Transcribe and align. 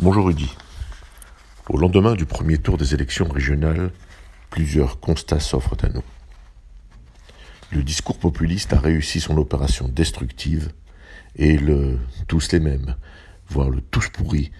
Bonjour 0.00 0.26
Rudy. 0.26 0.48
Au 1.68 1.76
lendemain 1.76 2.14
du 2.14 2.24
premier 2.24 2.56
tour 2.56 2.78
des 2.78 2.94
élections 2.94 3.26
régionales, 3.26 3.90
plusieurs 4.48 5.00
constats 5.00 5.40
s'offrent 5.40 5.76
à 5.82 5.88
nous. 5.88 6.04
Le 7.72 7.82
discours 7.82 8.16
populiste 8.16 8.72
a 8.72 8.78
réussi 8.78 9.18
son 9.18 9.36
opération 9.38 9.88
destructive 9.88 10.70
et 11.34 11.58
le 11.58 11.98
tous 12.28 12.52
les 12.52 12.60
mêmes, 12.60 12.94
voire 13.48 13.70
le 13.70 13.80
tous 13.80 14.08
pourri, 14.10 14.52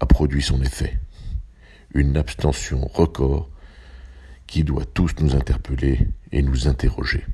a 0.00 0.06
produit 0.06 0.40
son 0.40 0.62
effet. 0.62 0.98
Une 1.92 2.16
abstention 2.16 2.80
record 2.86 3.50
qui 4.46 4.64
doit 4.64 4.86
tous 4.86 5.12
nous 5.20 5.36
interpeller 5.36 6.08
et 6.32 6.40
nous 6.40 6.68
interroger. 6.68 7.26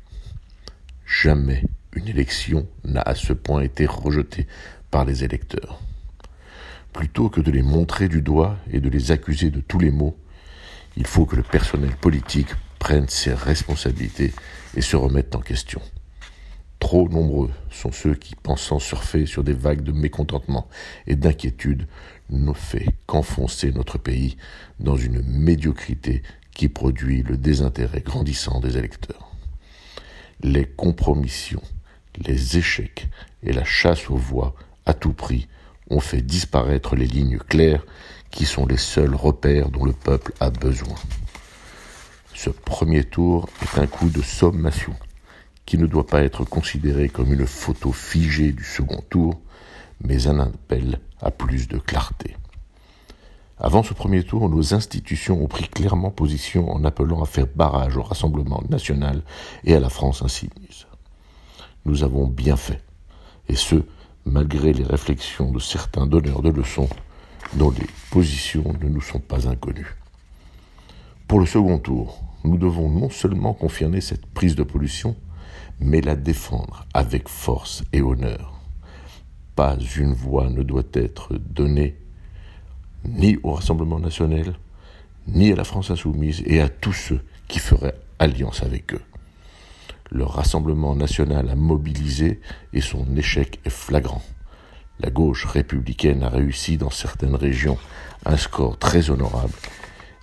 Jamais 1.06 1.62
une 1.92 2.08
élection 2.08 2.66
n'a 2.82 3.02
à 3.02 3.14
ce 3.14 3.32
point 3.32 3.60
été 3.60 3.86
rejetée 3.86 4.48
par 4.90 5.04
les 5.04 5.22
électeurs 5.22 5.78
plutôt 6.92 7.28
que 7.28 7.40
de 7.40 7.50
les 7.50 7.62
montrer 7.62 8.08
du 8.08 8.22
doigt 8.22 8.58
et 8.70 8.80
de 8.80 8.88
les 8.88 9.10
accuser 9.10 9.50
de 9.50 9.60
tous 9.60 9.78
les 9.78 9.90
maux, 9.90 10.16
il 10.96 11.06
faut 11.06 11.24
que 11.24 11.36
le 11.36 11.42
personnel 11.42 11.96
politique 11.96 12.50
prenne 12.78 13.08
ses 13.08 13.32
responsabilités 13.32 14.32
et 14.76 14.82
se 14.82 14.96
remette 14.96 15.34
en 15.34 15.40
question. 15.40 15.80
Trop 16.78 17.08
nombreux 17.08 17.50
sont 17.70 17.92
ceux 17.92 18.14
qui, 18.14 18.34
pensant 18.34 18.80
surfer 18.80 19.24
sur 19.24 19.44
des 19.44 19.52
vagues 19.52 19.84
de 19.84 19.92
mécontentement 19.92 20.68
et 21.06 21.14
d'inquiétude, 21.14 21.86
ne 22.28 22.52
fait 22.52 22.88
qu'enfoncer 23.06 23.70
notre 23.70 23.98
pays 23.98 24.36
dans 24.80 24.96
une 24.96 25.22
médiocrité 25.22 26.22
qui 26.54 26.68
produit 26.68 27.22
le 27.22 27.36
désintérêt 27.36 28.00
grandissant 28.00 28.60
des 28.60 28.76
électeurs. 28.76 29.30
Les 30.42 30.64
compromissions, 30.64 31.62
les 32.18 32.58
échecs 32.58 33.08
et 33.42 33.52
la 33.52 33.64
chasse 33.64 34.10
aux 34.10 34.16
voix 34.16 34.54
à 34.84 34.92
tout 34.92 35.12
prix 35.12 35.46
ont 35.90 36.00
fait 36.00 36.22
disparaître 36.22 36.96
les 36.96 37.06
lignes 37.06 37.38
claires 37.38 37.84
qui 38.30 38.46
sont 38.46 38.66
les 38.66 38.76
seuls 38.76 39.14
repères 39.14 39.68
dont 39.68 39.84
le 39.84 39.92
peuple 39.92 40.32
a 40.40 40.50
besoin. 40.50 40.96
Ce 42.34 42.50
premier 42.50 43.04
tour 43.04 43.48
est 43.62 43.78
un 43.78 43.86
coup 43.86 44.08
de 44.08 44.22
sommation 44.22 44.94
qui 45.66 45.78
ne 45.78 45.86
doit 45.86 46.06
pas 46.06 46.22
être 46.22 46.44
considéré 46.44 47.08
comme 47.08 47.32
une 47.32 47.46
photo 47.46 47.92
figée 47.92 48.52
du 48.52 48.64
second 48.64 49.02
tour, 49.10 49.40
mais 50.00 50.26
un 50.26 50.40
appel 50.40 50.98
à 51.20 51.30
plus 51.30 51.68
de 51.68 51.78
clarté. 51.78 52.36
Avant 53.58 53.84
ce 53.84 53.94
premier 53.94 54.24
tour, 54.24 54.48
nos 54.48 54.74
institutions 54.74 55.40
ont 55.40 55.46
pris 55.46 55.68
clairement 55.68 56.10
position 56.10 56.72
en 56.72 56.84
appelant 56.84 57.22
à 57.22 57.26
faire 57.26 57.46
barrage 57.46 57.96
au 57.96 58.02
Rassemblement 58.02 58.62
national 58.68 59.22
et 59.62 59.74
à 59.74 59.80
la 59.80 59.88
France 59.88 60.22
insoumise. 60.22 60.86
Nous 61.84 62.02
avons 62.02 62.26
bien 62.26 62.56
fait, 62.56 62.82
et 63.48 63.54
ce, 63.54 63.84
malgré 64.24 64.72
les 64.72 64.84
réflexions 64.84 65.50
de 65.50 65.58
certains 65.58 66.06
donneurs 66.06 66.42
de 66.42 66.50
leçons 66.50 66.88
dont 67.54 67.70
les 67.70 67.86
positions 68.10 68.74
ne 68.80 68.88
nous 68.88 69.00
sont 69.00 69.18
pas 69.18 69.48
inconnues. 69.48 69.96
Pour 71.28 71.40
le 71.40 71.46
second 71.46 71.78
tour, 71.78 72.22
nous 72.44 72.56
devons 72.56 72.88
non 72.88 73.10
seulement 73.10 73.54
confirmer 73.54 74.00
cette 74.00 74.26
prise 74.26 74.54
de 74.54 74.62
pollution, 74.62 75.16
mais 75.80 76.00
la 76.00 76.16
défendre 76.16 76.86
avec 76.94 77.28
force 77.28 77.84
et 77.92 78.00
honneur. 78.00 78.60
Pas 79.56 79.76
une 79.96 80.14
voix 80.14 80.48
ne 80.48 80.62
doit 80.62 80.82
être 80.92 81.34
donnée 81.36 81.96
ni 83.04 83.38
au 83.42 83.52
Rassemblement 83.52 83.98
national, 83.98 84.54
ni 85.26 85.52
à 85.52 85.56
la 85.56 85.64
France 85.64 85.90
insoumise 85.90 86.42
et 86.46 86.60
à 86.60 86.68
tous 86.68 86.92
ceux 86.92 87.20
qui 87.48 87.58
feraient 87.58 87.98
alliance 88.18 88.62
avec 88.62 88.94
eux. 88.94 89.02
Le 90.14 90.24
Rassemblement 90.24 90.94
national 90.94 91.48
a 91.48 91.54
mobilisé 91.54 92.38
et 92.74 92.82
son 92.82 93.16
échec 93.16 93.60
est 93.64 93.70
flagrant. 93.70 94.22
La 95.00 95.08
gauche 95.08 95.46
républicaine 95.46 96.22
a 96.22 96.28
réussi 96.28 96.76
dans 96.76 96.90
certaines 96.90 97.34
régions 97.34 97.78
un 98.26 98.36
score 98.36 98.78
très 98.78 99.08
honorable 99.08 99.54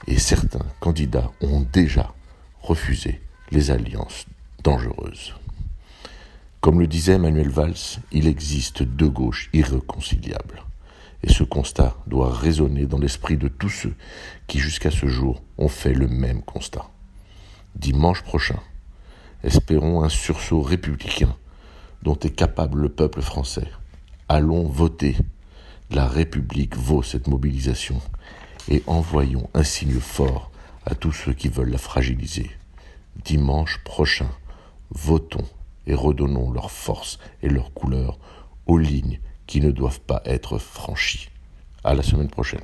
et 0.06 0.20
certains 0.20 0.66
candidats 0.80 1.32
ont 1.42 1.66
déjà 1.73 2.14
refusé 2.62 3.20
les 3.50 3.72
alliances 3.72 4.28
dangereuses. 4.64 5.33
Comme 6.61 6.80
le 6.80 6.86
disait 6.86 7.17
Manuel 7.17 7.49
Valls, 7.49 7.99
il 8.11 8.28
existe 8.28 8.83
deux 8.83 9.10
gauches 9.10 9.49
irréconciliables. 9.54 10.66
Et 11.23 11.33
ce 11.33 11.44
constat 11.44 11.98
doit 12.05 12.32
résonner 12.32 12.86
dans 12.86 12.99
l'esprit 12.99 13.38
de 13.38 13.48
tous 13.48 13.70
ceux 13.70 13.95
qui 14.45 14.60
jusqu'à 14.60 14.92
ce 14.92 15.08
jour 15.08 15.42
ont 15.58 15.67
fait 15.67 15.94
le 15.94 16.08
même 16.08 16.44
constat. 16.44 16.88
Dimanche 17.76 18.22
prochain, 18.22 18.60
Espérons 19.44 20.04
un 20.04 20.10
sursaut 20.10 20.61
républicain 20.61 21.33
dont 22.04 22.20
est 22.20 22.36
capable 22.36 22.82
le 22.82 22.89
peuple 22.89 23.22
français. 23.22 23.70
Allons 24.27 24.67
voter. 24.67 25.16
La 25.92 26.08
République 26.08 26.76
vaut 26.76 27.04
cette 27.04 27.27
mobilisation 27.27 28.02
et 28.67 28.83
envoyons 28.86 29.49
un 29.54 29.64
signe 29.64 29.99
fort 29.99 30.52
à 30.86 30.94
tous 30.94 31.14
ceux 31.14 31.33
qui 31.33 31.48
veulent 31.48 31.72
la 31.72 31.78
fragiliser. 31.78 32.52
Dimanche 33.23 33.82
prochain, 33.86 34.30
votons 34.92 35.48
et 35.88 35.94
redonnons 35.94 36.52
leur 36.52 36.70
force 36.70 37.17
et 37.42 37.49
leur 37.49 37.73
couleur 37.73 38.20
aux 38.67 38.78
lignes 38.78 39.20
qui 39.48 39.61
ne 39.61 39.72
doivent 39.72 40.02
pas 40.02 40.22
être 40.26 40.58
franchies. 40.58 41.30
À 41.86 41.94
la 41.94 42.04
semaine 42.04 42.30
prochaine. 42.30 42.60